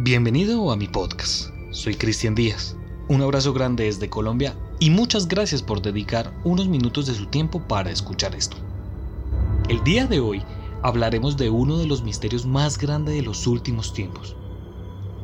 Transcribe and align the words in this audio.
Bienvenido 0.00 0.70
a 0.70 0.76
mi 0.76 0.88
podcast. 0.88 1.48
Soy 1.70 1.94
Cristian 1.94 2.34
Díaz. 2.34 2.76
Un 3.08 3.22
abrazo 3.22 3.54
grande 3.54 3.84
desde 3.84 4.10
Colombia 4.10 4.54
y 4.78 4.90
muchas 4.90 5.26
gracias 5.26 5.62
por 5.62 5.80
dedicar 5.80 6.38
unos 6.44 6.68
minutos 6.68 7.06
de 7.06 7.14
su 7.14 7.24
tiempo 7.28 7.66
para 7.66 7.90
escuchar 7.90 8.34
esto. 8.34 8.58
El 9.70 9.82
día 9.84 10.06
de 10.06 10.20
hoy 10.20 10.42
hablaremos 10.82 11.38
de 11.38 11.48
uno 11.48 11.78
de 11.78 11.86
los 11.86 12.02
misterios 12.02 12.44
más 12.44 12.76
grandes 12.76 13.14
de 13.14 13.22
los 13.22 13.46
últimos 13.46 13.94
tiempos. 13.94 14.36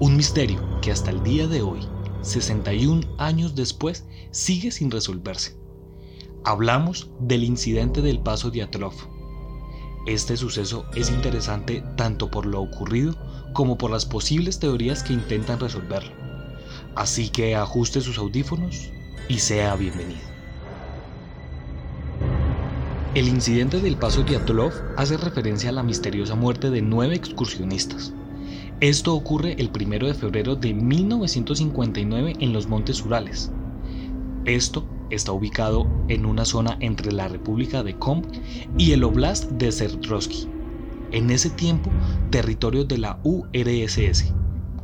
Un 0.01 0.17
misterio 0.17 0.59
que 0.81 0.91
hasta 0.91 1.11
el 1.11 1.23
día 1.23 1.47
de 1.47 1.61
hoy, 1.61 1.81
61 2.23 3.03
años 3.19 3.55
después, 3.55 4.07
sigue 4.31 4.71
sin 4.71 4.91
resolverse. 4.91 5.55
Hablamos 6.45 7.11
del 7.21 7.45
incidente 7.45 8.01
del 8.01 8.21
paso 8.21 8.51
de. 8.51 8.67
Este 10.07 10.39
suceso 10.39 10.87
es 10.95 11.11
interesante 11.11 11.85
tanto 11.99 12.31
por 12.31 12.47
lo 12.47 12.63
ocurrido 12.63 13.15
como 13.53 13.79
por 13.79 13.91
las 13.91 14.07
posibles 14.07 14.59
teorías 14.59 15.03
que 15.03 15.13
intentan 15.13 15.61
resolverlo. 15.61 16.13
Así 16.95 17.29
que 17.29 17.55
ajuste 17.55 18.01
sus 18.01 18.19
audífonos 18.19 18.91
y 19.29 19.39
sea 19.39 19.77
bienvenido. 19.77 20.21
El 23.15 23.29
incidente 23.29 23.81
del 23.81 23.97
paso 23.97 24.23
Diatlov 24.23 24.73
hace 24.97 25.19
referencia 25.19 25.69
a 25.69 25.73
la 25.73 25.83
misteriosa 25.83 26.35
muerte 26.35 26.71
de 26.71 26.81
nueve 26.81 27.15
excursionistas. 27.15 28.15
Esto 28.81 29.15
ocurre 29.15 29.55
el 29.59 29.71
1 29.71 30.07
de 30.07 30.15
febrero 30.15 30.57
de 30.57 30.75
1959 30.75 32.37
en 32.41 32.53
los 32.53 32.67
Montes 32.69 33.05
Urales. 33.05 33.53
Esto 34.45 34.85
está 35.11 35.31
ubicado 35.33 35.87
en 36.09 36.25
una 36.27 36.45
zona 36.45 36.79
entre 36.81 37.13
la 37.13 37.29
República 37.29 37.83
de 37.83 37.99
Kom 37.99 38.23
y 38.79 38.93
el 38.93 39.05
Oblast 39.05 39.51
de 39.53 39.71
Sverdlovsk, 39.71 40.49
en 41.13 41.31
ese 41.31 41.51
tiempo 41.51 41.91
territorio 42.31 42.85
de 42.85 42.99
la 42.99 43.21
URSS, 43.23 44.33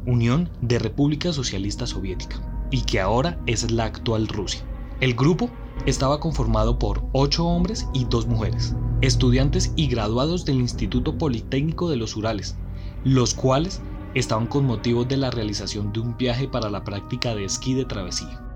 Unión 0.06 0.48
de 0.60 0.78
República 0.78 1.32
Socialista 1.32 1.86
Soviética, 1.86 2.40
y 2.70 2.82
que 2.82 3.00
ahora 3.00 3.40
es 3.46 3.70
la 3.70 3.84
actual 3.84 4.28
Rusia. 4.28 4.62
El 5.00 5.14
grupo 5.14 5.50
estaba 5.86 6.20
conformado 6.20 6.78
por 6.78 7.04
ocho 7.12 7.46
hombres 7.46 7.86
y 7.92 8.04
dos 8.04 8.26
mujeres, 8.26 8.74
estudiantes 9.00 9.72
y 9.76 9.86
graduados 9.88 10.44
del 10.44 10.56
Instituto 10.56 11.16
Politécnico 11.18 11.88
de 11.88 11.96
los 11.96 12.16
Urales, 12.16 12.56
los 13.04 13.34
cuales 13.34 13.80
estaban 14.14 14.46
con 14.46 14.64
motivo 14.64 15.04
de 15.04 15.16
la 15.16 15.30
realización 15.30 15.92
de 15.92 16.00
un 16.00 16.16
viaje 16.16 16.48
para 16.48 16.70
la 16.70 16.84
práctica 16.84 17.34
de 17.34 17.44
esquí 17.44 17.74
de 17.74 17.84
travesía. 17.84 18.47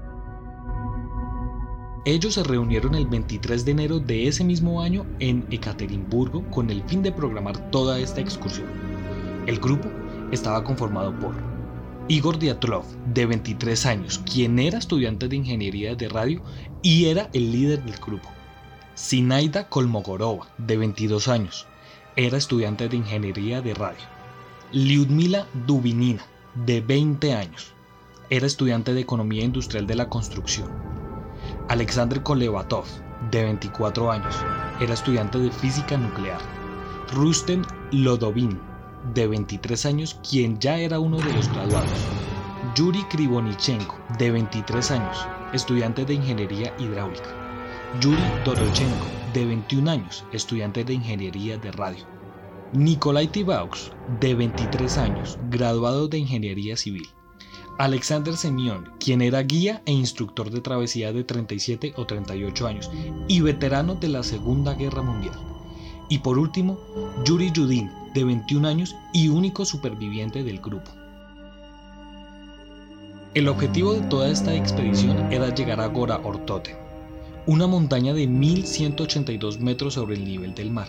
Ellos 2.05 2.35
se 2.35 2.43
reunieron 2.43 2.97
el 2.97 3.07
23 3.07 3.65
de 3.65 3.71
enero 3.71 4.01
de 4.01 4.27
ese 4.27 4.43
mismo 4.43 4.83
año 4.83 5.07
en 5.21 5.47
Ekaterimburgo 5.53 6.45
con 6.51 6.69
el 6.71 6.83
fin 6.83 7.01
de 7.01 7.13
programar 7.13 7.71
toda 7.71 8.01
esta 8.01 8.21
excursión. 8.21 8.67
El 9.47 9.61
grupo 9.61 9.89
estaba 10.33 10.65
conformado 10.65 11.17
por 11.21 11.33
Igor 12.09 12.41
Diatlov, 12.41 12.85
de 13.07 13.27
23 13.27 13.87
años, 13.87 14.19
quien 14.19 14.59
era 14.59 14.79
estudiante 14.79 15.29
de 15.29 15.37
ingeniería 15.37 15.95
de 15.95 16.09
radio 16.09 16.43
y 16.83 17.05
era 17.05 17.31
el 17.33 17.53
líder 17.53 17.85
del 17.85 17.95
grupo. 18.01 18.29
Sinaida 18.97 19.69
Kolmogorova, 19.69 20.49
de 20.59 20.77
22 20.77 21.29
años, 21.29 21.69
era 22.17 22.37
estudiante 22.37 22.89
de 22.89 22.97
ingeniería 22.97 23.63
de 23.63 23.75
radio. 23.75 24.03
Lyudmila 24.73 25.47
Dubinina, 25.69 26.25
de 26.67 26.81
20 26.81 27.33
años, 27.35 27.73
era 28.29 28.47
estudiante 28.47 28.93
de 28.93 29.03
economía 29.03 29.45
industrial 29.45 29.87
de 29.87 29.95
la 29.95 30.09
construcción. 30.09 30.92
Alexander 31.69 32.23
Kolevatov, 32.23 32.87
de 33.31 33.45
24 33.45 34.11
años, 34.11 34.35
era 34.81 34.95
estudiante 34.95 35.39
de 35.39 35.51
física 35.51 35.97
nuclear. 35.97 36.41
Rustem 37.13 37.63
Lodovin, 37.93 38.59
de 39.15 39.29
23 39.29 39.87
años, 39.87 40.19
quien 40.29 40.59
ya 40.59 40.79
era 40.79 40.99
uno 40.99 41.23
de 41.23 41.33
los 41.33 41.49
graduados. 41.49 42.11
Yuri 42.75 43.03
Krivonichenko, 43.05 43.97
de 44.19 44.31
23 44.33 44.91
años, 44.91 45.29
estudiante 45.53 46.05
de 46.05 46.15
ingeniería 46.15 46.75
hidráulica. 46.79 47.31
Yuri 48.01 48.33
Dorochenko, 48.45 49.07
de 49.33 49.47
21 49.47 49.91
años, 49.91 50.25
estudiante 50.33 50.85
de 50.85 50.95
ingeniería 50.95 51.59
de 51.59 51.71
radio. 51.71 52.05
Nikolai 52.73 53.29
Tibaux, 53.29 53.93
de 54.07 54.35
23 54.35 54.99
años, 54.99 55.39
graduado 55.43 56.09
de 56.09 56.19
ingeniería 56.19 56.77
civil. 56.77 57.09
Alexander 57.79 58.37
Semyon, 58.37 58.91
quien 59.01 59.23
era 59.23 59.43
guía 59.43 59.83
e 59.87 59.93
instructor 59.93 60.51
de 60.51 60.61
travesía 60.61 61.13
de 61.13 61.25
37 61.25 61.95
o 61.97 62.07
38 62.07 62.67
años 62.67 62.91
y 63.29 63.41
veterano 63.41 63.95
de 63.95 64.09
la 64.09 64.23
Segunda 64.23 64.75
Guerra 64.75 65.03
Mundial. 65.03 65.35
Y 66.09 66.19
por 66.19 66.39
último, 66.39 66.79
Yuri 67.25 67.51
Yudin, 67.51 67.91
de 68.13 68.25
21 68.25 68.69
años 68.69 68.95
y 69.15 69.29
único 69.29 69.65
superviviente 69.65 70.45
del 70.45 70.61
grupo. 70.61 70.91
El 73.33 73.49
objetivo 73.49 73.95
de 73.95 74.03
toda 74.03 74.29
esta 74.29 74.55
expedición 74.55 75.33
era 75.33 75.55
llegar 75.55 75.81
a 75.81 75.87
Gora 75.87 76.21
Ortote, 76.23 76.77
una 77.47 77.67
montaña 77.67 78.13
de 78.13 78.27
1182 78.27 79.61
metros 79.61 79.95
sobre 79.95 80.17
el 80.17 80.25
nivel 80.27 80.55
del 80.55 80.71
mar. 80.71 80.89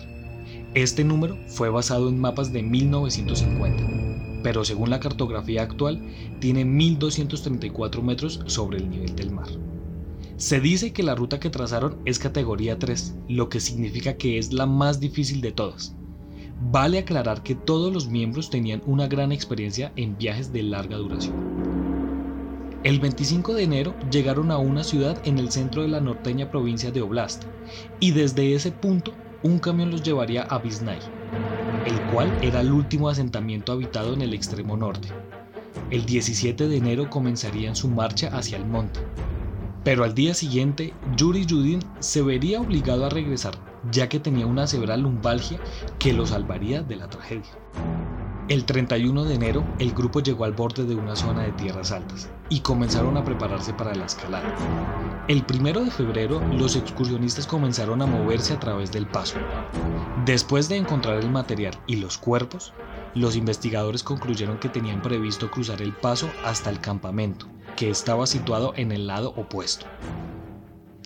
Este 0.74 1.06
número 1.06 1.38
fue 1.48 1.70
basado 1.70 2.10
en 2.10 2.20
mapas 2.20 2.52
de 2.52 2.62
1950 2.62 4.13
pero 4.44 4.64
según 4.66 4.90
la 4.90 5.00
cartografía 5.00 5.64
actual 5.64 6.02
tiene 6.40 6.66
1234 6.66 8.02
metros 8.04 8.42
sobre 8.46 8.78
el 8.78 8.90
nivel 8.90 9.16
del 9.16 9.32
mar. 9.32 9.48
Se 10.38 10.60
dice 10.60 10.92
que 10.92 11.04
la 11.04 11.16
ruta 11.16 11.40
que 11.40 11.50
trazaron 11.50 11.98
es 12.06 12.20
categoría 12.20 12.78
3, 12.78 13.16
lo 13.30 13.50
que 13.50 13.60
significa 13.60 14.18
que 14.18 14.38
es 14.38 14.52
la 14.52 14.66
más 14.66 15.00
difícil 15.00 15.42
de 15.42 15.52
todas. 15.52 15.96
Vale 16.72 16.98
aclarar 16.98 17.44
que 17.44 17.56
todos 17.56 17.94
los 17.94 18.10
miembros 18.10 18.50
tenían 18.50 18.82
una 18.86 19.08
gran 19.08 19.32
experiencia 19.32 19.92
en 19.96 20.18
viajes 20.18 20.52
de 20.52 20.64
larga 20.64 20.98
duración. 20.98 21.36
El 22.84 23.00
25 23.00 23.54
de 23.54 23.64
enero 23.64 23.96
llegaron 24.12 24.52
a 24.52 24.58
una 24.58 24.84
ciudad 24.84 25.18
en 25.26 25.40
el 25.40 25.52
centro 25.52 25.84
de 25.84 25.88
la 25.88 26.02
norteña 26.02 26.52
provincia 26.52 26.92
de 26.92 27.02
Oblast 27.02 27.44
y 28.02 28.12
desde 28.12 28.54
ese 28.54 28.72
punto 28.72 29.14
un 29.42 29.60
camión 29.60 29.92
los 29.92 30.04
llevaría 30.04 30.44
a 30.44 30.58
Visnay, 30.58 31.00
el 31.86 32.02
cual 32.12 32.32
era 32.42 32.62
el 32.62 32.72
último 32.72 33.10
asentamiento 33.10 33.72
habitado 33.72 34.14
en 34.14 34.22
el 34.22 34.34
extremo 34.34 34.78
norte. 34.78 35.10
El 35.90 36.06
17 36.06 36.68
de 36.68 36.78
enero 36.78 37.10
comenzarían 37.10 37.76
su 37.76 37.90
marcha 37.90 38.30
hacia 38.36 38.58
el 38.58 38.66
monte. 38.66 39.00
Pero 39.84 40.04
al 40.04 40.16
día 40.16 40.34
siguiente, 40.34 40.94
Yuri 41.18 41.46
Yudin 41.46 41.80
se 42.00 42.22
vería 42.22 42.62
obligado 42.62 43.06
a 43.06 43.10
regresar, 43.10 43.56
ya 43.92 44.08
que 44.08 44.20
tenía 44.20 44.48
una 44.48 44.66
severa 44.66 44.96
lumbalgia 44.96 45.60
que 46.00 46.14
lo 46.14 46.26
salvaría 46.26 46.82
de 46.84 46.96
la 46.96 47.10
tragedia. 47.10 47.52
El 48.50 48.66
31 48.66 49.24
de 49.24 49.36
enero, 49.36 49.66
el 49.80 49.94
grupo 49.94 50.20
llegó 50.20 50.44
al 50.44 50.52
borde 50.52 50.84
de 50.84 50.96
una 50.96 51.16
zona 51.16 51.44
de 51.44 51.54
tierras 51.54 51.94
altas 51.94 52.30
y 52.50 52.60
comenzaron 52.60 53.16
a 53.16 53.24
prepararse 53.24 53.74
para 53.74 53.96
la 53.96 54.06
escalada. 54.06 54.54
El 55.30 55.46
1 55.50 55.86
de 55.86 55.92
febrero, 55.92 56.42
los 56.52 56.76
excursionistas 56.76 57.48
comenzaron 57.48 58.02
a 58.02 58.06
moverse 58.06 58.54
a 58.54 58.60
través 58.60 58.92
del 58.92 59.08
paso. 59.08 59.38
Después 60.26 60.68
de 60.68 60.76
encontrar 60.76 61.20
el 61.20 61.32
material 61.32 61.80
y 61.88 61.96
los 61.96 62.18
cuerpos, 62.18 62.74
los 63.16 63.38
investigadores 63.38 64.04
concluyeron 64.04 64.60
que 64.60 64.68
tenían 64.68 65.02
previsto 65.02 65.50
cruzar 65.50 65.82
el 65.82 65.94
paso 65.94 66.30
hasta 66.44 66.70
el 66.70 66.82
campamento, 66.82 67.46
que 67.78 67.90
estaba 67.90 68.28
situado 68.28 68.74
en 68.76 68.92
el 68.92 69.08
lado 69.08 69.34
opuesto. 69.38 69.86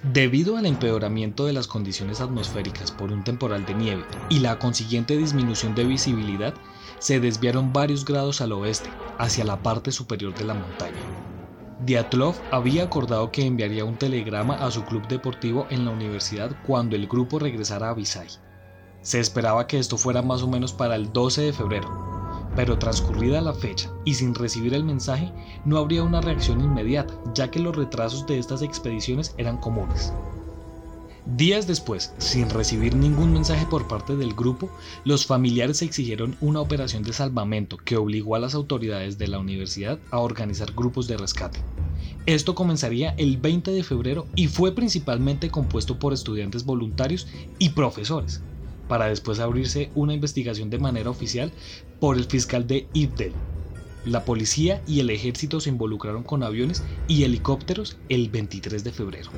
Debido 0.02 0.58
al 0.58 0.66
empeoramiento 0.66 1.46
de 1.46 1.54
las 1.54 1.68
condiciones 1.68 2.20
atmosféricas 2.20 2.92
por 2.92 3.12
un 3.12 3.24
temporal 3.24 3.66
de 3.68 3.76
nieve 3.76 4.06
y 4.30 4.40
la 4.40 4.58
consiguiente 4.58 5.18
disminución 5.18 5.76
de 5.76 5.84
visibilidad, 5.84 6.56
se 7.00 7.20
desviaron 7.20 7.74
varios 7.74 8.06
grados 8.06 8.42
al 8.42 8.52
oeste, 8.54 8.90
hacia 9.18 9.44
la 9.44 9.62
parte 9.62 9.92
superior 9.92 10.34
de 10.34 10.46
la 10.46 10.54
montaña. 10.54 11.02
Diatlov 11.86 12.36
había 12.52 12.84
acordado 12.84 13.32
que 13.32 13.46
enviaría 13.46 13.86
un 13.86 13.98
telegrama 13.98 14.56
a 14.56 14.72
su 14.72 14.84
club 14.84 15.08
deportivo 15.08 15.68
en 15.70 15.86
la 15.86 15.92
universidad 15.92 16.56
cuando 16.66 16.96
el 16.96 17.08
grupo 17.08 17.38
regresara 17.38 17.90
a 17.90 17.94
Visay. 17.94 18.28
Se 19.02 19.20
esperaba 19.20 19.68
que 19.68 19.78
esto 19.78 19.98
fuera 19.98 20.22
más 20.22 20.42
o 20.42 20.48
menos 20.48 20.74
para 20.74 20.96
el 20.96 21.14
12 21.14 21.42
de 21.44 21.54
febrero, 21.54 22.18
pero 22.56 22.80
transcurrida 22.80 23.40
la 23.42 23.54
fecha 23.54 23.92
y 24.04 24.16
sin 24.16 24.34
recibir 24.34 24.74
el 24.74 24.84
mensaje, 24.84 25.32
no 25.66 25.78
habría 25.78 26.02
una 26.02 26.22
reacción 26.22 26.62
inmediata, 26.62 27.14
ya 27.36 27.52
que 27.52 27.60
los 27.60 27.76
retrasos 27.76 28.26
de 28.26 28.40
estas 28.40 28.64
expediciones 28.64 29.36
eran 29.38 29.58
comunes. 29.58 30.12
Días 31.36 31.68
después, 31.68 32.14
sin 32.20 32.50
recibir 32.50 32.96
ningún 32.96 33.34
mensaje 33.34 33.66
por 33.66 33.90
parte 33.90 34.16
del 34.16 34.34
grupo, 34.34 34.70
los 35.04 35.26
familiares 35.26 35.82
exigieron 35.82 36.38
una 36.40 36.62
operación 36.62 37.04
de 37.04 37.12
salvamento 37.12 37.76
que 37.76 37.98
obligó 37.98 38.36
a 38.36 38.40
las 38.40 38.56
autoridades 38.56 39.18
de 39.18 39.28
la 39.28 39.38
universidad 39.38 40.00
a 40.10 40.20
organizar 40.20 40.72
grupos 40.72 41.06
de 41.10 41.18
rescate. 41.18 41.60
Esto 42.26 42.56
comenzaría 42.56 43.10
el 43.18 43.38
20 43.38 43.72
de 43.72 43.84
febrero 43.84 44.26
y 44.36 44.48
fue 44.48 44.74
principalmente 44.74 45.50
compuesto 45.50 46.00
por 46.00 46.14
estudiantes 46.14 46.64
voluntarios 46.64 47.28
y 47.60 47.70
profesores, 47.70 48.42
para 48.88 49.08
después 49.08 49.40
abrirse 49.40 49.92
una 49.96 50.14
investigación 50.14 50.70
de 50.70 50.80
manera 50.80 51.10
oficial 51.10 51.52
por 52.00 52.16
el 52.16 52.24
fiscal 52.24 52.68
de 52.68 52.88
Ibdel. 52.94 53.34
La 54.06 54.24
policía 54.24 54.82
y 54.88 55.02
el 55.02 55.10
ejército 55.10 55.60
se 55.60 55.70
involucraron 55.70 56.24
con 56.24 56.42
aviones 56.42 56.84
y 57.10 57.24
helicópteros 57.24 57.98
el 58.08 58.30
23 58.30 58.86
de 58.86 58.92
febrero. 58.94 59.30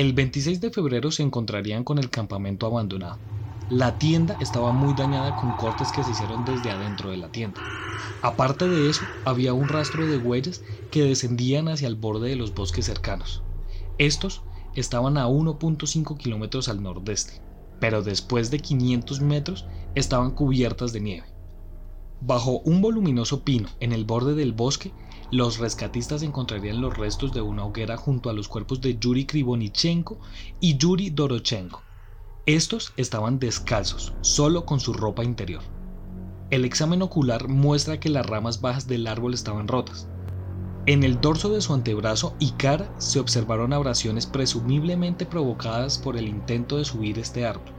El 0.00 0.14
26 0.14 0.62
de 0.62 0.70
febrero 0.70 1.10
se 1.10 1.22
encontrarían 1.22 1.84
con 1.84 1.98
el 1.98 2.08
campamento 2.08 2.64
abandonado. 2.64 3.20
La 3.68 3.98
tienda 3.98 4.34
estaba 4.40 4.72
muy 4.72 4.94
dañada 4.94 5.34
con 5.34 5.52
cortes 5.52 5.92
que 5.92 6.04
se 6.04 6.12
hicieron 6.12 6.42
desde 6.42 6.70
adentro 6.70 7.10
de 7.10 7.18
la 7.18 7.28
tienda. 7.28 7.66
Aparte 8.22 8.66
de 8.66 8.88
eso, 8.88 9.12
había 9.24 9.52
un 9.52 9.68
rastro 9.68 10.08
de 10.08 10.16
huellas 10.16 10.62
que 10.88 11.02
descendían 11.04 11.68
hacia 11.68 11.86
el 11.86 11.96
borde 11.96 12.30
de 12.30 12.36
los 12.36 12.54
bosques 12.54 12.86
cercanos. 12.86 13.44
Estos 13.98 14.46
estaban 14.72 15.18
a 15.18 15.28
1.5 15.28 16.16
kilómetros 16.16 16.70
al 16.70 16.82
nordeste, 16.82 17.42
pero 17.78 18.02
después 18.02 18.50
de 18.50 18.60
500 18.60 19.20
metros 19.20 19.66
estaban 19.94 20.30
cubiertas 20.30 20.94
de 20.94 21.00
nieve. 21.02 21.26
Bajo 22.20 22.60
un 22.60 22.80
voluminoso 22.80 23.44
pino 23.44 23.68
en 23.80 23.92
el 23.92 24.06
borde 24.06 24.34
del 24.34 24.54
bosque, 24.54 24.94
los 25.30 25.58
rescatistas 25.58 26.22
encontrarían 26.22 26.80
los 26.80 26.96
restos 26.96 27.32
de 27.32 27.40
una 27.40 27.64
hoguera 27.64 27.96
junto 27.96 28.30
a 28.30 28.32
los 28.32 28.48
cuerpos 28.48 28.80
de 28.80 28.98
Yuri 28.98 29.26
Krivonichenko 29.26 30.18
y 30.60 30.76
Yuri 30.76 31.10
Dorochenko. 31.10 31.82
Estos 32.46 32.92
estaban 32.96 33.38
descalzos, 33.38 34.12
solo 34.22 34.66
con 34.66 34.80
su 34.80 34.92
ropa 34.92 35.22
interior. 35.22 35.62
El 36.50 36.64
examen 36.64 37.00
ocular 37.02 37.46
muestra 37.46 38.00
que 38.00 38.08
las 38.08 38.26
ramas 38.26 38.60
bajas 38.60 38.88
del 38.88 39.06
árbol 39.06 39.34
estaban 39.34 39.68
rotas. 39.68 40.08
En 40.86 41.04
el 41.04 41.20
dorso 41.20 41.50
de 41.50 41.60
su 41.60 41.74
antebrazo 41.74 42.34
y 42.40 42.50
cara 42.52 42.92
se 42.98 43.20
observaron 43.20 43.72
abrasiones 43.72 44.26
presumiblemente 44.26 45.26
provocadas 45.26 45.98
por 45.98 46.16
el 46.16 46.26
intento 46.26 46.78
de 46.78 46.84
subir 46.84 47.20
este 47.20 47.46
árbol. 47.46 47.72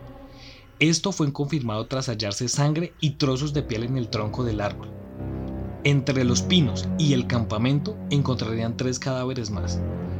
Esto 0.80 1.12
fue 1.12 1.34
confirmado 1.34 1.86
tras 1.88 2.08
hallarse 2.08 2.48
sangre 2.48 2.96
y 3.02 3.12
trozos 3.18 3.54
de 3.54 3.64
piel 3.64 3.84
en 3.84 3.98
el 3.98 4.10
tronco 4.10 4.46
del 4.46 4.62
árbol. 4.62 4.90
Entre 5.84 6.24
los 6.24 6.44
pinos 6.44 6.88
y 7.00 7.14
el 7.14 7.26
campamento 7.26 7.98
encontrarían 8.10 8.78
tres 8.78 9.00
cadáveres 9.00 9.50
más, 9.50 9.80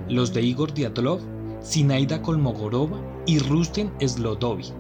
los 0.10 0.34
de 0.34 0.42
Igor 0.42 0.74
Diatlov, 0.74 1.20
Sinaida 1.62 2.22
Kolmogorova 2.22 3.00
y 3.28 3.40
Rustin 3.40 3.92
Slodovi 4.00 4.74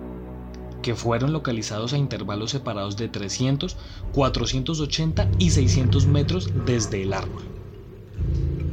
que 0.81 0.95
fueron 0.95 1.31
localizados 1.31 1.93
a 1.93 1.97
intervalos 1.97 2.51
separados 2.51 2.97
de 2.97 3.07
300, 3.07 3.77
480 4.13 5.29
y 5.37 5.51
600 5.51 6.07
metros 6.07 6.49
desde 6.65 7.03
el 7.03 7.13
árbol. 7.13 7.43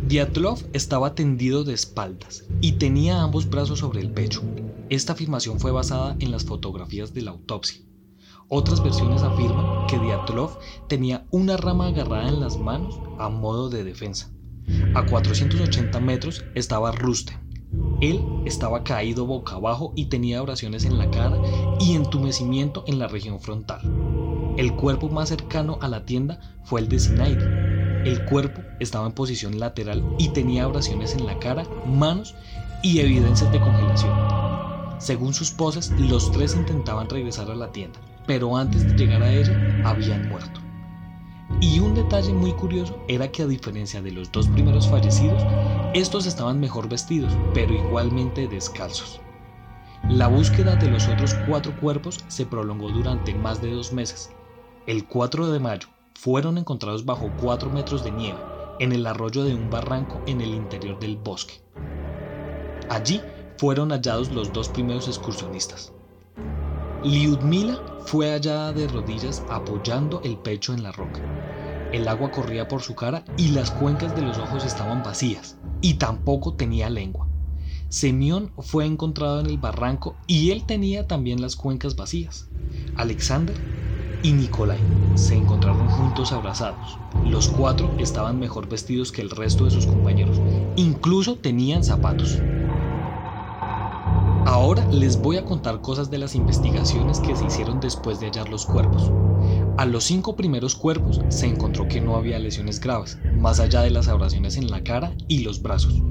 Diatlov 0.08 0.64
estaba 0.72 1.14
tendido 1.14 1.64
de 1.64 1.74
espaldas 1.74 2.44
y 2.62 2.72
tenía 2.72 3.20
ambos 3.20 3.50
brazos 3.50 3.80
sobre 3.80 4.00
el 4.00 4.10
pecho. 4.10 4.42
Esta 4.88 5.12
afirmación 5.12 5.60
fue 5.60 5.70
basada 5.70 6.16
en 6.18 6.30
las 6.30 6.46
fotografías 6.46 7.12
de 7.12 7.22
la 7.22 7.32
autopsia. 7.32 7.82
Otras 8.48 8.82
versiones 8.82 9.22
afirman 9.22 9.86
que 9.86 9.98
Diatlov 9.98 10.58
tenía 10.88 11.26
una 11.30 11.56
rama 11.56 11.88
agarrada 11.88 12.28
en 12.28 12.40
las 12.40 12.58
manos 12.58 12.98
a 13.18 13.28
modo 13.28 13.68
de 13.68 13.84
defensa. 13.84 14.30
A 14.94 15.04
480 15.04 16.00
metros 16.00 16.44
estaba 16.54 16.92
Rustem, 16.92 17.38
él 18.00 18.24
estaba 18.44 18.84
caído 18.84 19.26
boca 19.26 19.56
abajo 19.56 19.92
y 19.96 20.06
tenía 20.06 20.38
abrasiones 20.38 20.84
en 20.84 20.98
la 20.98 21.10
cara 21.10 21.36
y 21.80 21.94
entumecimiento 21.94 22.84
en 22.86 22.98
la 22.98 23.08
región 23.08 23.40
frontal. 23.40 23.80
El 24.56 24.74
cuerpo 24.74 25.08
más 25.08 25.28
cercano 25.28 25.78
a 25.80 25.88
la 25.88 26.04
tienda 26.04 26.40
fue 26.64 26.80
el 26.80 26.88
de 26.88 26.98
Sinaida. 26.98 27.44
El 28.04 28.24
cuerpo 28.24 28.62
estaba 28.80 29.06
en 29.06 29.12
posición 29.12 29.58
lateral 29.58 30.02
y 30.18 30.28
tenía 30.28 30.64
abrasiones 30.64 31.14
en 31.14 31.26
la 31.26 31.38
cara, 31.38 31.64
manos 31.86 32.34
y 32.82 33.00
evidencias 33.00 33.50
de 33.52 33.60
congelación. 33.60 34.16
Según 34.98 35.34
sus 35.34 35.50
poses, 35.50 35.90
los 35.98 36.30
tres 36.30 36.56
intentaban 36.56 37.08
regresar 37.08 37.50
a 37.50 37.54
la 37.54 37.72
tienda, 37.72 37.98
pero 38.28 38.56
antes 38.56 38.86
de 38.86 38.94
llegar 38.94 39.22
a 39.22 39.32
ella 39.32 39.82
habían 39.84 40.28
muerto. 40.28 40.60
Y 41.60 41.80
un 41.80 41.94
detalle 41.94 42.32
muy 42.32 42.52
curioso 42.52 43.02
era 43.08 43.32
que 43.32 43.42
a 43.42 43.46
diferencia 43.46 44.02
de 44.02 44.12
los 44.12 44.30
dos 44.30 44.46
primeros 44.48 44.86
fallecidos, 44.86 45.42
estos 45.94 46.26
estaban 46.26 46.60
mejor 46.60 46.88
vestidos, 46.88 47.36
pero 47.54 47.72
igualmente 47.72 48.46
descalzos. 48.46 49.20
La 50.08 50.28
búsqueda 50.28 50.76
de 50.76 50.90
los 50.90 51.08
otros 51.08 51.34
cuatro 51.48 51.74
cuerpos 51.80 52.22
se 52.28 52.46
prolongó 52.46 52.90
durante 52.90 53.34
más 53.34 53.60
de 53.62 53.72
dos 53.72 53.92
meses. 53.92 54.30
El 54.86 55.06
4 55.06 55.50
de 55.50 55.58
mayo 55.58 55.88
fueron 56.14 56.58
encontrados 56.58 57.04
bajo 57.04 57.32
4 57.40 57.70
metros 57.70 58.04
de 58.04 58.10
nieve 58.10 58.38
en 58.78 58.92
el 58.92 59.06
arroyo 59.06 59.42
de 59.42 59.54
un 59.54 59.70
barranco 59.70 60.20
en 60.26 60.40
el 60.40 60.54
interior 60.54 60.98
del 61.00 61.16
bosque. 61.16 61.54
Allí 62.90 63.20
fueron 63.56 63.90
hallados 63.90 64.30
los 64.30 64.52
dos 64.52 64.68
primeros 64.68 65.08
excursionistas. 65.08 65.92
Liudmila 67.04 67.78
fue 68.06 68.32
hallada 68.32 68.72
de 68.72 68.88
rodillas 68.88 69.44
apoyando 69.48 70.20
el 70.24 70.36
pecho 70.36 70.74
en 70.74 70.82
la 70.82 70.90
roca. 70.90 71.20
El 71.92 72.08
agua 72.08 72.32
corría 72.32 72.66
por 72.66 72.82
su 72.82 72.96
cara 72.96 73.24
y 73.36 73.50
las 73.50 73.70
cuencas 73.70 74.16
de 74.16 74.22
los 74.22 74.36
ojos 74.38 74.64
estaban 74.64 75.04
vacías, 75.04 75.56
y 75.80 75.94
tampoco 75.94 76.54
tenía 76.54 76.90
lengua. 76.90 77.28
Semyon 77.88 78.50
fue 78.58 78.84
encontrado 78.84 79.38
en 79.38 79.46
el 79.46 79.58
barranco 79.58 80.16
y 80.26 80.50
él 80.50 80.64
tenía 80.66 81.06
también 81.06 81.40
las 81.40 81.54
cuencas 81.54 81.94
vacías. 81.94 82.48
Alexander 82.96 83.56
y 84.24 84.32
Nikolai 84.32 84.80
se 85.14 85.36
encontraron 85.36 85.88
juntos 85.88 86.32
abrazados. 86.32 86.98
Los 87.24 87.48
cuatro 87.48 87.94
estaban 87.98 88.40
mejor 88.40 88.68
vestidos 88.68 89.12
que 89.12 89.22
el 89.22 89.30
resto 89.30 89.64
de 89.64 89.70
sus 89.70 89.86
compañeros. 89.86 90.40
Incluso 90.74 91.36
tenían 91.36 91.84
zapatos. 91.84 92.38
Ahora 94.46 94.86
les 94.90 95.20
voy 95.20 95.36
a 95.36 95.44
contar 95.44 95.80
cosas 95.80 96.10
de 96.10 96.18
las 96.18 96.34
investigaciones 96.34 97.20
que 97.20 97.36
se 97.36 97.44
hicieron 97.44 97.80
después 97.80 98.20
de 98.20 98.26
hallar 98.26 98.48
los 98.48 98.64
cuerpos. 98.66 99.10
A 99.76 99.86
los 99.86 100.04
cinco 100.04 100.36
primeros 100.36 100.74
cuerpos 100.74 101.20
se 101.28 101.46
encontró 101.46 101.86
que 101.86 102.00
no 102.00 102.16
había 102.16 102.38
lesiones 102.38 102.80
graves, 102.80 103.18
más 103.36 103.60
allá 103.60 103.82
de 103.82 103.90
las 103.90 104.08
abrasiones 104.08 104.56
en 104.56 104.70
la 104.70 104.82
cara 104.82 105.14
y 105.28 105.40
los 105.40 105.62
brazos. 105.62 106.02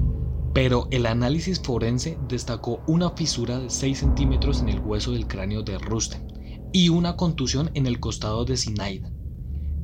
Pero 0.54 0.88
el 0.90 1.06
análisis 1.06 1.60
forense 1.60 2.18
destacó 2.28 2.80
una 2.86 3.10
fisura 3.10 3.58
de 3.58 3.70
6 3.70 3.98
centímetros 3.98 4.60
en 4.60 4.68
el 4.68 4.80
hueso 4.80 5.12
del 5.12 5.26
cráneo 5.26 5.62
de 5.62 5.78
Rustem 5.78 6.26
y 6.72 6.88
una 6.88 7.16
contusión 7.16 7.70
en 7.74 7.86
el 7.86 8.00
costado 8.00 8.44
de 8.44 8.56
Sinaida. 8.56 9.12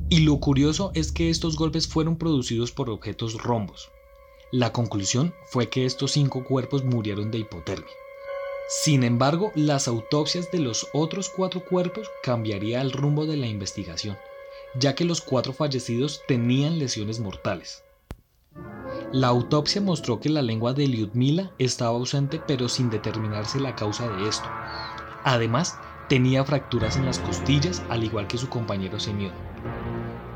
Y 0.09 0.19
lo 0.19 0.39
curioso 0.39 0.91
es 0.93 1.11
que 1.11 1.29
estos 1.29 1.55
golpes 1.55 1.87
fueron 1.87 2.17
producidos 2.17 2.71
por 2.71 2.89
objetos 2.89 3.41
rombos. 3.41 3.89
La 4.51 4.71
conclusión 4.71 5.33
fue 5.45 5.69
que 5.69 5.85
estos 5.85 6.11
cinco 6.11 6.43
cuerpos 6.43 6.83
murieron 6.83 7.31
de 7.31 7.39
hipotermia. 7.39 7.89
Sin 8.67 9.03
embargo, 9.03 9.51
las 9.53 9.87
autopsias 9.87 10.51
de 10.51 10.57
los 10.59 10.87
otros 10.91 11.29
cuatro 11.29 11.63
cuerpos 11.63 12.09
cambiaría 12.23 12.81
el 12.81 12.91
rumbo 12.91 13.27
de 13.27 13.37
la 13.37 13.45
investigación, 13.45 14.17
ya 14.79 14.95
que 14.95 15.05
los 15.05 15.21
cuatro 15.21 15.53
fallecidos 15.53 16.21
tenían 16.27 16.79
lesiones 16.79 17.19
mortales. 17.19 17.83
La 19.11 19.27
autopsia 19.27 19.81
mostró 19.81 20.19
que 20.19 20.29
la 20.29 20.41
lengua 20.41 20.73
de 20.73 20.87
Lyudmila 20.87 21.51
estaba 21.59 21.91
ausente 21.91 22.41
pero 22.47 22.67
sin 22.67 22.89
determinarse 22.89 23.59
la 23.59 23.75
causa 23.75 24.09
de 24.09 24.27
esto. 24.27 24.49
Además, 25.23 25.77
tenía 26.09 26.43
fracturas 26.43 26.97
en 26.97 27.05
las 27.05 27.19
costillas 27.19 27.83
al 27.89 28.03
igual 28.03 28.27
que 28.27 28.39
su 28.39 28.49
compañero 28.49 28.99
Semyon. 28.99 29.31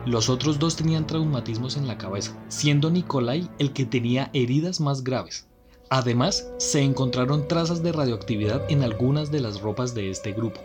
Los 0.05 0.29
otros 0.29 0.59
dos 0.59 0.75
tenían 0.75 1.07
traumatismos 1.07 1.77
en 1.77 1.87
la 1.87 1.97
cabeza, 1.97 2.33
siendo 2.47 2.91
Nikolai 2.91 3.49
el 3.57 3.73
que 3.73 3.85
tenía 3.85 4.29
heridas 4.33 4.79
más 4.79 5.03
graves. 5.03 5.48
Además, 5.89 6.47
se 6.57 6.81
encontraron 6.81 7.47
trazas 7.47 7.81
de 7.81 7.91
radioactividad 7.91 8.61
en 8.69 8.83
algunas 8.83 9.31
de 9.31 9.39
las 9.39 9.61
ropas 9.61 9.95
de 9.95 10.11
este 10.11 10.33
grupo. 10.33 10.61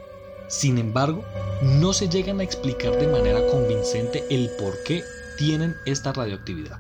Sin 0.49 0.77
embargo, 0.77 1.25
no 1.63 1.95
se 1.95 2.09
llegan 2.09 2.41
a 2.41 2.43
explicar 2.43 2.99
de 2.99 3.09
manera 3.09 3.41
convincente 3.47 4.25
el 4.31 4.51
por 4.59 4.75
qué 4.85 5.03
tienen 5.39 5.75
esta 5.87 6.13
radioactividad. 6.13 6.79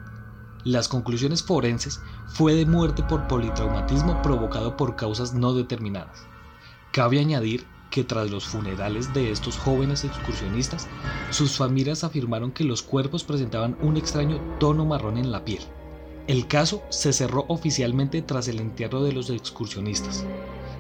Las 0.65 0.89
conclusiones 0.89 1.43
forenses 1.43 2.01
fue 2.27 2.55
de 2.55 2.67
muerte 2.67 3.03
por 3.03 3.27
politraumatismo 3.27 4.21
provocado 4.23 4.77
por 4.77 4.97
causas 4.97 5.33
no 5.33 5.55
determinadas. 5.55 6.27
Cabe 6.93 7.21
añadir 7.21 7.67
que 7.91 8.05
tras 8.05 8.31
los 8.31 8.45
funerales 8.45 9.15
de 9.15 9.31
estos 9.31 9.57
jóvenes 9.57 10.05
excursionistas, 10.05 10.89
sus 11.31 11.57
familias 11.57 12.05
afirmaron 12.05 12.53
que 12.53 12.65
los 12.65 12.83
cuerpos 12.83 13.25
presentaban 13.25 13.77
un 13.81 13.97
extraño 13.97 14.41
tono 14.59 14.85
marrón 14.85 15.17
en 15.17 15.31
la 15.31 15.45
piel, 15.45 15.63
el 16.26 16.47
caso 16.47 16.83
se 16.88 17.12
cerró 17.12 17.45
oficialmente 17.49 18.23
tras 18.23 18.49
el 18.49 18.59
entierro 18.59 19.02
de 19.02 19.12
los 19.12 19.28
excursionistas. 19.28 20.25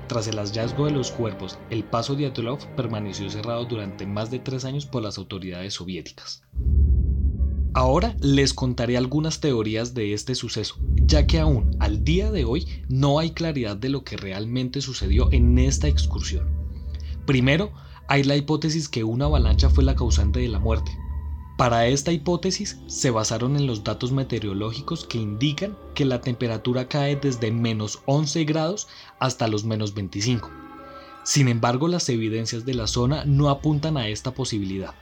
Tras 0.06 0.26
el 0.26 0.36
hallazgo 0.36 0.86
de 0.86 0.92
los 0.92 1.10
cuerpos, 1.10 1.58
el 1.68 1.84
paso 1.84 2.14
de 2.14 2.26
Atlov 2.26 2.58
permaneció 2.76 3.28
cerrado 3.28 3.66
durante 3.66 4.06
más 4.06 4.30
de 4.30 4.38
tres 4.38 4.64
años 4.64 4.86
por 4.86 5.02
las 5.02 5.18
autoridades 5.18 5.74
soviéticas. 5.74 6.42
Ahora 7.74 8.16
les 8.20 8.54
contaré 8.54 8.96
algunas 8.96 9.40
teorías 9.40 9.94
de 9.94 10.14
este 10.14 10.34
suceso, 10.34 10.76
ya 10.94 11.26
que 11.26 11.40
aún 11.40 11.76
al 11.80 12.04
día 12.04 12.30
de 12.30 12.44
hoy 12.44 12.66
no 12.88 13.18
hay 13.18 13.32
claridad 13.32 13.76
de 13.76 13.88
lo 13.88 14.04
que 14.04 14.16
realmente 14.16 14.80
sucedió 14.80 15.30
en 15.32 15.58
esta 15.58 15.88
excursión. 15.88 16.46
Primero, 17.26 17.72
hay 18.06 18.22
la 18.22 18.36
hipótesis 18.36 18.88
que 18.88 19.04
una 19.04 19.24
avalancha 19.24 19.68
fue 19.68 19.84
la 19.84 19.96
causante 19.96 20.40
de 20.40 20.48
la 20.48 20.60
muerte, 20.60 20.96
para 21.56 21.86
esta 21.86 22.10
hipótesis 22.10 22.80
se 22.88 23.10
basaron 23.10 23.56
en 23.56 23.66
los 23.66 23.84
datos 23.84 24.10
meteorológicos 24.10 25.04
que 25.04 25.18
indican 25.18 25.78
que 25.94 26.04
la 26.04 26.20
temperatura 26.20 26.88
cae 26.88 27.16
desde 27.16 27.52
menos 27.52 28.00
11 28.06 28.44
grados 28.44 28.88
hasta 29.20 29.46
los 29.46 29.64
menos 29.64 29.94
25. 29.94 30.50
Sin 31.22 31.48
embargo, 31.48 31.86
las 31.88 32.08
evidencias 32.08 32.64
de 32.64 32.74
la 32.74 32.86
zona 32.86 33.24
no 33.24 33.50
apuntan 33.50 33.96
a 33.96 34.08
esta 34.08 34.32
posibilidad. 34.32 34.94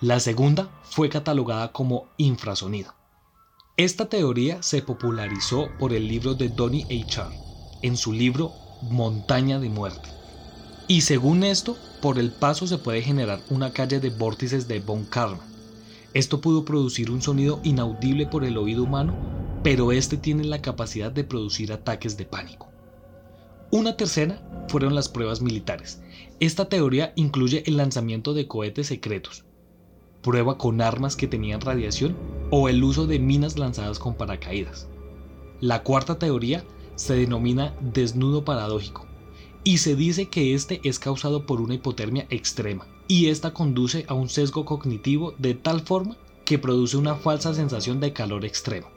La 0.00 0.18
segunda 0.18 0.68
fue 0.82 1.08
catalogada 1.08 1.72
como 1.72 2.08
infrasonido. 2.16 2.94
Esta 3.76 4.08
teoría 4.08 4.62
se 4.62 4.82
popularizó 4.82 5.68
por 5.78 5.92
el 5.92 6.08
libro 6.08 6.34
de 6.34 6.48
Donny 6.48 6.82
H. 6.84 7.22
en 7.82 7.96
su 7.96 8.12
libro 8.12 8.52
Montaña 8.82 9.58
de 9.58 9.68
Muerte 9.68 10.10
Y 10.88 11.02
según 11.02 11.44
esto, 11.44 11.78
por 12.00 12.18
el 12.18 12.30
paso 12.30 12.66
se 12.66 12.78
puede 12.78 13.02
generar 13.02 13.40
una 13.50 13.72
calle 13.72 14.00
de 14.00 14.10
vórtices 14.10 14.66
de 14.66 14.80
von 14.80 15.04
Karman. 15.04 15.46
Esto 16.14 16.40
pudo 16.40 16.64
producir 16.64 17.10
un 17.10 17.20
sonido 17.20 17.60
inaudible 17.62 18.26
por 18.26 18.44
el 18.44 18.56
oído 18.56 18.84
humano, 18.84 19.14
pero 19.62 19.92
este 19.92 20.16
tiene 20.16 20.44
la 20.44 20.62
capacidad 20.62 21.12
de 21.12 21.24
producir 21.24 21.72
ataques 21.72 22.16
de 22.16 22.24
pánico. 22.24 22.68
Una 23.70 23.96
tercera 23.96 24.42
fueron 24.68 24.94
las 24.94 25.08
pruebas 25.08 25.42
militares. 25.42 26.02
Esta 26.40 26.68
teoría 26.68 27.12
incluye 27.16 27.62
el 27.66 27.76
lanzamiento 27.76 28.34
de 28.34 28.48
cohetes 28.48 28.88
secretos, 28.88 29.44
prueba 30.22 30.58
con 30.58 30.80
armas 30.80 31.16
que 31.16 31.28
tenían 31.28 31.60
radiación 31.60 32.16
o 32.50 32.68
el 32.68 32.82
uso 32.82 33.06
de 33.06 33.18
minas 33.18 33.58
lanzadas 33.58 33.98
con 33.98 34.14
paracaídas. 34.14 34.88
La 35.60 35.82
cuarta 35.82 36.18
teoría 36.18 36.64
se 36.96 37.14
denomina 37.14 37.74
desnudo 37.80 38.44
paradójico 38.44 39.09
y 39.64 39.78
se 39.78 39.94
dice 39.94 40.28
que 40.28 40.54
este 40.54 40.80
es 40.84 40.98
causado 40.98 41.46
por 41.46 41.60
una 41.60 41.74
hipotermia 41.74 42.26
extrema 42.30 42.86
y 43.08 43.26
esta 43.26 43.52
conduce 43.52 44.04
a 44.08 44.14
un 44.14 44.28
sesgo 44.28 44.64
cognitivo 44.64 45.34
de 45.38 45.54
tal 45.54 45.80
forma 45.80 46.16
que 46.44 46.58
produce 46.58 46.96
una 46.96 47.16
falsa 47.16 47.54
sensación 47.54 48.00
de 48.00 48.12
calor 48.12 48.44
extremo. 48.44 48.88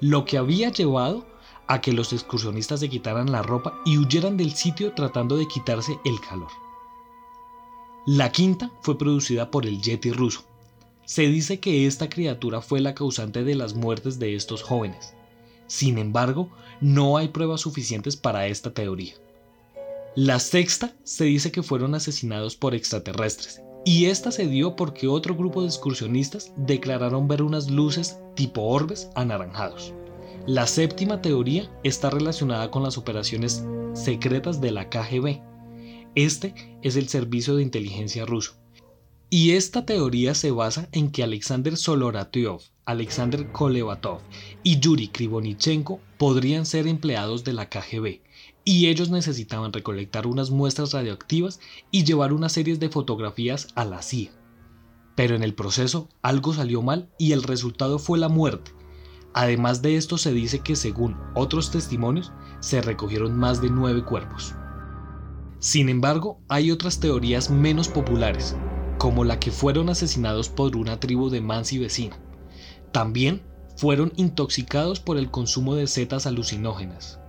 Lo 0.00 0.24
que 0.24 0.38
había 0.38 0.70
llevado 0.70 1.26
a 1.66 1.80
que 1.80 1.92
los 1.92 2.12
excursionistas 2.12 2.80
se 2.80 2.88
quitaran 2.88 3.30
la 3.30 3.42
ropa 3.42 3.80
y 3.84 3.98
huyeran 3.98 4.36
del 4.36 4.52
sitio 4.54 4.92
tratando 4.92 5.36
de 5.36 5.46
quitarse 5.46 5.98
el 6.04 6.20
calor. 6.20 6.50
La 8.06 8.32
quinta 8.32 8.72
fue 8.82 8.98
producida 8.98 9.50
por 9.50 9.66
el 9.66 9.80
Yeti 9.80 10.10
ruso. 10.10 10.42
Se 11.04 11.22
dice 11.28 11.60
que 11.60 11.86
esta 11.86 12.08
criatura 12.08 12.60
fue 12.60 12.80
la 12.80 12.94
causante 12.94 13.44
de 13.44 13.54
las 13.54 13.74
muertes 13.74 14.18
de 14.18 14.34
estos 14.34 14.62
jóvenes. 14.62 15.14
Sin 15.66 15.98
embargo, 15.98 16.48
no 16.80 17.16
hay 17.16 17.28
pruebas 17.28 17.60
suficientes 17.60 18.16
para 18.16 18.46
esta 18.48 18.72
teoría. 18.72 19.14
La 20.16 20.40
sexta 20.40 20.92
se 21.04 21.24
dice 21.24 21.52
que 21.52 21.62
fueron 21.62 21.94
asesinados 21.94 22.56
por 22.56 22.74
extraterrestres, 22.74 23.62
y 23.84 24.06
esta 24.06 24.32
se 24.32 24.48
dio 24.48 24.74
porque 24.74 25.06
otro 25.06 25.36
grupo 25.36 25.62
de 25.62 25.68
excursionistas 25.68 26.52
declararon 26.56 27.28
ver 27.28 27.42
unas 27.42 27.70
luces 27.70 28.18
tipo 28.34 28.62
orbes 28.62 29.08
anaranjados. 29.14 29.94
La 30.48 30.66
séptima 30.66 31.22
teoría 31.22 31.70
está 31.84 32.10
relacionada 32.10 32.72
con 32.72 32.82
las 32.82 32.98
operaciones 32.98 33.64
secretas 33.94 34.60
de 34.60 34.72
la 34.72 34.90
KGB. 34.90 35.42
Este 36.16 36.54
es 36.82 36.96
el 36.96 37.08
servicio 37.08 37.54
de 37.54 37.62
inteligencia 37.62 38.26
ruso. 38.26 38.56
Y 39.32 39.52
esta 39.52 39.86
teoría 39.86 40.34
se 40.34 40.50
basa 40.50 40.88
en 40.90 41.12
que 41.12 41.22
Alexander 41.22 41.76
Soloratyov, 41.76 42.62
Alexander 42.84 43.52
Kolevatov 43.52 44.18
y 44.64 44.80
Yuri 44.80 45.06
Krivonichenko 45.06 46.00
podrían 46.18 46.66
ser 46.66 46.88
empleados 46.88 47.44
de 47.44 47.52
la 47.52 47.68
KGB, 47.68 48.22
y 48.64 48.88
ellos 48.88 49.10
necesitaban 49.10 49.72
recolectar 49.72 50.26
unas 50.26 50.50
muestras 50.50 50.92
radioactivas 50.92 51.60
y 51.90 52.04
llevar 52.04 52.32
unas 52.32 52.52
series 52.52 52.80
de 52.80 52.88
fotografías 52.88 53.68
a 53.74 53.84
la 53.84 54.02
CIA. 54.02 54.30
Pero 55.14 55.34
en 55.34 55.42
el 55.42 55.54
proceso 55.54 56.08
algo 56.22 56.54
salió 56.54 56.82
mal 56.82 57.10
y 57.18 57.32
el 57.32 57.42
resultado 57.42 57.98
fue 57.98 58.18
la 58.18 58.28
muerte. 58.28 58.72
Además 59.32 59.82
de 59.82 59.96
esto 59.96 60.18
se 60.18 60.32
dice 60.32 60.60
que 60.60 60.76
según 60.76 61.16
otros 61.34 61.70
testimonios 61.70 62.32
se 62.60 62.82
recogieron 62.82 63.38
más 63.38 63.60
de 63.60 63.70
nueve 63.70 64.04
cuerpos. 64.04 64.54
Sin 65.60 65.88
embargo, 65.88 66.40
hay 66.48 66.70
otras 66.70 67.00
teorías 67.00 67.50
menos 67.50 67.88
populares, 67.88 68.56
como 68.98 69.24
la 69.24 69.38
que 69.38 69.50
fueron 69.50 69.88
asesinados 69.88 70.48
por 70.48 70.76
una 70.76 70.98
tribu 70.98 71.30
de 71.30 71.40
Mansi 71.40 71.78
vecina. 71.78 72.18
También 72.92 73.42
fueron 73.76 74.12
intoxicados 74.16 75.00
por 75.00 75.16
el 75.16 75.30
consumo 75.30 75.74
de 75.74 75.86
setas 75.86 76.26
alucinógenas, 76.26 77.19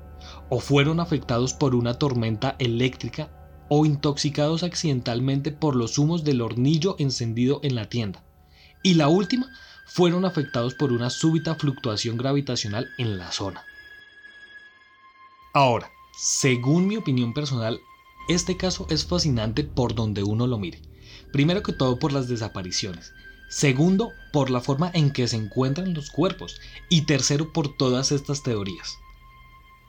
o 0.53 0.60
fueron 0.60 1.00
afectados 1.00 1.53
por 1.53 1.75
una 1.75 1.93
tormenta 1.93 2.58
eléctrica 2.60 3.31
o 3.70 3.86
intoxicados 3.86 4.63
accidentalmente 4.63 5.53
por 5.53 5.77
los 5.77 5.98
humos 5.98 6.25
del 6.25 6.41
hornillo 6.41 6.98
encendido 7.00 7.62
en 7.63 7.74
la 7.74 7.88
tienda. 7.88 8.22
Y 8.84 8.96
la 8.96 9.08
última, 9.08 9.50
fueron 9.86 10.25
afectados 10.25 10.74
por 10.74 10.91
una 10.91 11.10
súbita 11.10 11.55
fluctuación 11.55 12.17
gravitacional 12.17 12.89
en 12.98 13.17
la 13.17 13.31
zona. 13.31 13.63
Ahora, 15.53 15.89
según 16.17 16.86
mi 16.86 16.98
opinión 16.98 17.34
personal, 17.34 17.79
este 18.27 18.58
caso 18.58 18.88
es 18.89 19.05
fascinante 19.05 19.63
por 19.63 19.96
donde 19.96 20.22
uno 20.22 20.48
lo 20.48 20.58
mire. 20.58 20.81
Primero 21.31 21.63
que 21.63 21.72
todo 21.72 21.98
por 21.98 22.12
las 22.12 22.27
desapariciones. 22.27 23.13
Segundo, 23.50 24.12
por 24.34 24.50
la 24.50 24.60
forma 24.60 24.91
en 24.93 25.12
que 25.12 25.29
se 25.29 25.38
encuentran 25.38 25.93
los 25.93 26.12
cuerpos. 26.12 26.60
Y 26.89 27.03
tercero, 27.03 27.53
por 27.53 27.77
todas 27.77 28.12
estas 28.12 28.43
teorías. 28.43 28.98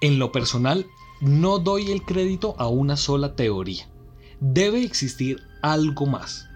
En 0.02 0.18
lo 0.18 0.32
personal, 0.32 0.84
no 1.20 1.60
doy 1.60 1.92
el 1.92 2.02
crédito 2.02 2.56
a 2.58 2.66
una 2.66 2.96
sola 2.96 3.36
teoría. 3.36 3.88
Debe 4.40 4.82
existir 4.82 5.40
algo 5.62 6.06
más. 6.06 6.48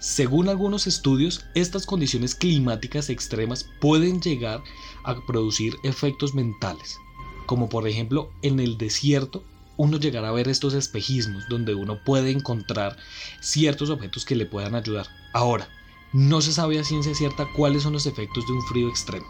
Según 0.00 0.48
algunos 0.48 0.88
estudios, 0.88 1.44
estas 1.54 1.86
condiciones 1.86 2.34
climáticas 2.34 3.08
extremas 3.08 3.70
pueden 3.80 4.20
llegar 4.20 4.60
a 5.04 5.14
producir 5.24 5.76
efectos 5.84 6.34
mentales, 6.34 6.98
como 7.46 7.68
por 7.68 7.86
ejemplo 7.86 8.32
en 8.42 8.58
el 8.58 8.76
desierto 8.76 9.44
uno 9.76 9.96
llegará 9.98 10.30
a 10.30 10.32
ver 10.32 10.48
estos 10.48 10.74
espejismos 10.74 11.48
donde 11.48 11.76
uno 11.76 12.02
puede 12.04 12.32
encontrar 12.32 12.96
ciertos 13.40 13.88
objetos 13.88 14.24
que 14.24 14.34
le 14.34 14.46
puedan 14.46 14.74
ayudar. 14.74 15.06
Ahora, 15.32 15.68
no 16.12 16.40
se 16.40 16.52
sabe 16.52 16.80
a 16.80 16.84
ciencia 16.84 17.14
cierta 17.14 17.46
cuáles 17.56 17.84
son 17.84 17.92
los 17.92 18.06
efectos 18.06 18.44
de 18.48 18.52
un 18.52 18.62
frío 18.62 18.88
extremo. 18.88 19.26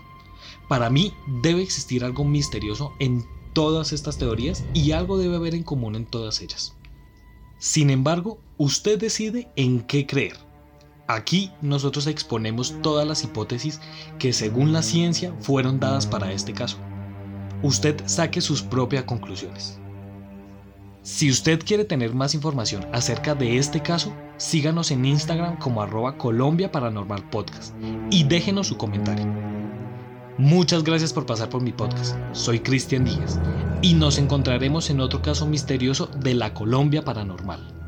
Para 0.66 0.88
mí 0.88 1.12
debe 1.42 1.62
existir 1.62 2.02
algo 2.04 2.24
misterioso 2.24 2.94
en 2.98 3.26
todas 3.52 3.92
estas 3.92 4.18
teorías 4.18 4.64
y 4.74 4.92
algo 4.92 5.18
debe 5.18 5.36
haber 5.36 5.54
en 5.54 5.62
común 5.62 5.96
en 5.96 6.06
todas 6.06 6.40
ellas. 6.40 6.74
Sin 7.58 7.90
embargo, 7.90 8.40
usted 8.56 8.98
decide 8.98 9.48
en 9.56 9.80
qué 9.80 10.06
creer. 10.06 10.36
Aquí 11.06 11.50
nosotros 11.60 12.06
exponemos 12.06 12.74
todas 12.82 13.06
las 13.06 13.24
hipótesis 13.24 13.80
que 14.18 14.32
según 14.32 14.72
la 14.72 14.82
ciencia 14.82 15.34
fueron 15.40 15.80
dadas 15.80 16.06
para 16.06 16.32
este 16.32 16.52
caso. 16.52 16.78
Usted 17.62 18.00
saque 18.06 18.40
sus 18.40 18.62
propias 18.62 19.04
conclusiones. 19.04 19.78
Si 21.02 21.30
usted 21.30 21.60
quiere 21.64 21.84
tener 21.84 22.14
más 22.14 22.34
información 22.34 22.86
acerca 22.92 23.34
de 23.34 23.58
este 23.58 23.82
caso, 23.82 24.12
síganos 24.36 24.90
en 24.90 25.04
Instagram 25.04 25.58
como 25.58 25.82
arroba 25.82 26.16
Colombia 26.16 26.70
Paranormal 26.70 27.28
Podcast 27.30 27.74
y 28.10 28.24
déjenos 28.24 28.68
su 28.68 28.76
comentario. 28.76 29.26
Muchas 30.40 30.84
gracias 30.84 31.12
por 31.12 31.26
pasar 31.26 31.50
por 31.50 31.60
mi 31.60 31.70
podcast. 31.70 32.16
Soy 32.32 32.60
Cristian 32.60 33.04
Díaz 33.04 33.38
y 33.82 33.92
nos 33.92 34.16
encontraremos 34.16 34.88
en 34.88 35.00
otro 35.00 35.20
caso 35.20 35.46
misterioso 35.46 36.06
de 36.06 36.32
la 36.32 36.54
Colombia 36.54 37.04
Paranormal. 37.04 37.79